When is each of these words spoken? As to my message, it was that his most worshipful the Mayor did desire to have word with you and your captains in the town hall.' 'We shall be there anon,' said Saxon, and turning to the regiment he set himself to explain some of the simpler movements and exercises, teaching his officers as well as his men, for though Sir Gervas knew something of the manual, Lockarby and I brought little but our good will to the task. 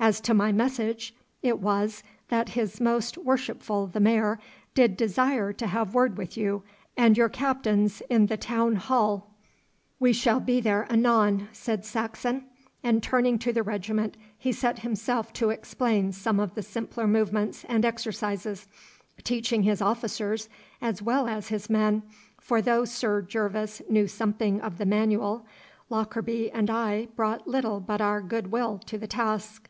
As 0.00 0.20
to 0.20 0.32
my 0.32 0.52
message, 0.52 1.12
it 1.42 1.58
was 1.58 2.04
that 2.28 2.50
his 2.50 2.80
most 2.80 3.18
worshipful 3.18 3.88
the 3.88 3.98
Mayor 3.98 4.38
did 4.72 4.96
desire 4.96 5.52
to 5.54 5.66
have 5.66 5.92
word 5.92 6.16
with 6.16 6.36
you 6.36 6.62
and 6.96 7.16
your 7.18 7.28
captains 7.28 8.00
in 8.08 8.26
the 8.26 8.36
town 8.36 8.76
hall.' 8.76 9.34
'We 9.98 10.12
shall 10.12 10.38
be 10.38 10.60
there 10.60 10.86
anon,' 10.88 11.48
said 11.50 11.84
Saxon, 11.84 12.44
and 12.80 13.02
turning 13.02 13.40
to 13.40 13.52
the 13.52 13.64
regiment 13.64 14.16
he 14.38 14.52
set 14.52 14.78
himself 14.78 15.32
to 15.32 15.50
explain 15.50 16.12
some 16.12 16.38
of 16.38 16.54
the 16.54 16.62
simpler 16.62 17.08
movements 17.08 17.64
and 17.68 17.84
exercises, 17.84 18.68
teaching 19.24 19.64
his 19.64 19.82
officers 19.82 20.48
as 20.80 21.02
well 21.02 21.26
as 21.26 21.48
his 21.48 21.68
men, 21.68 22.04
for 22.40 22.62
though 22.62 22.84
Sir 22.84 23.20
Gervas 23.20 23.82
knew 23.90 24.06
something 24.06 24.60
of 24.60 24.78
the 24.78 24.86
manual, 24.86 25.44
Lockarby 25.90 26.52
and 26.52 26.70
I 26.70 27.06
brought 27.16 27.48
little 27.48 27.80
but 27.80 28.00
our 28.00 28.20
good 28.22 28.52
will 28.52 28.78
to 28.86 28.96
the 28.96 29.06
task. 29.08 29.68